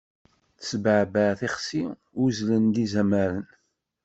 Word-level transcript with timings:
Tesbeɛbeɛ 0.57 1.31
tixsi, 1.39 1.83
uzzlen-d 2.21 2.75
izamaren. 2.85 3.47